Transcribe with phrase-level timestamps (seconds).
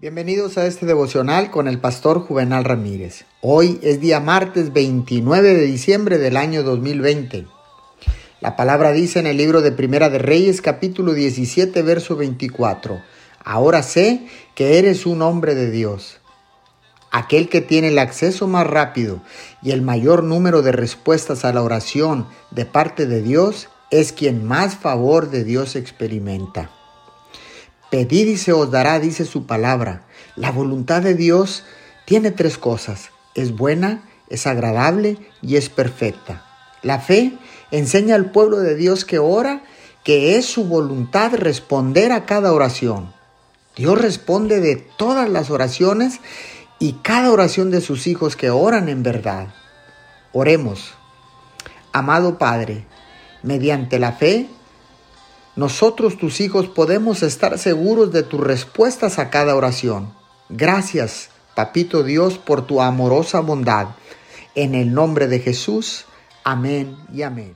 [0.00, 3.26] Bienvenidos a este devocional con el pastor Juvenal Ramírez.
[3.42, 7.44] Hoy es día martes 29 de diciembre del año 2020.
[8.40, 12.98] La palabra dice en el libro de Primera de Reyes capítulo 17 verso 24.
[13.44, 16.16] Ahora sé que eres un hombre de Dios.
[17.10, 19.20] Aquel que tiene el acceso más rápido
[19.62, 24.46] y el mayor número de respuestas a la oración de parte de Dios es quien
[24.46, 26.70] más favor de Dios experimenta.
[27.90, 30.06] Pedid y se os dará, dice su palabra.
[30.36, 31.64] La voluntad de Dios
[32.04, 33.10] tiene tres cosas.
[33.34, 36.44] Es buena, es agradable y es perfecta.
[36.82, 37.32] La fe
[37.70, 39.62] enseña al pueblo de Dios que ora
[40.04, 43.12] que es su voluntad responder a cada oración.
[43.76, 46.20] Dios responde de todas las oraciones
[46.78, 49.48] y cada oración de sus hijos que oran en verdad.
[50.32, 50.94] Oremos.
[51.92, 52.86] Amado Padre,
[53.42, 54.48] mediante la fe
[55.56, 60.14] nosotros, tus hijos, podemos estar seguros de tus respuestas a cada oración.
[60.48, 63.88] Gracias, Papito Dios, por tu amorosa bondad.
[64.54, 66.06] En el nombre de Jesús,
[66.44, 67.54] amén y amén.